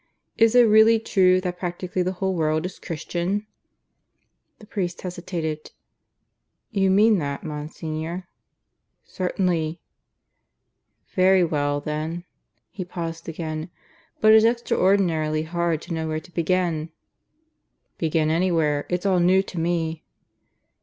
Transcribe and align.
Is 0.35 0.55
it 0.55 0.63
really 0.63 0.97
true 0.97 1.39
that 1.41 1.59
practically 1.59 2.01
the 2.01 2.13
whole 2.13 2.33
world 2.33 2.65
is 2.65 2.79
Christian?" 2.79 3.45
The 4.57 4.65
priest 4.65 5.01
hesitated. 5.01 5.69
"You 6.71 6.89
mean 6.89 7.19
that, 7.19 7.43
Monsignor?" 7.43 8.27
"Certainly." 9.03 9.79
"Very 11.13 11.43
well, 11.43 11.79
then." 11.81 12.23
He 12.71 12.83
paused 12.83 13.29
again. 13.29 13.69
"But 14.21 14.33
it's 14.33 14.43
extraordinarily 14.43 15.43
hard 15.43 15.83
to 15.83 15.93
know 15.93 16.07
where 16.07 16.19
to 16.19 16.31
begin." 16.31 16.89
"Begin 17.99 18.31
anywhere. 18.31 18.87
It's 18.89 19.05
all 19.05 19.19
new 19.19 19.43
to 19.43 19.59
me." 19.59 20.03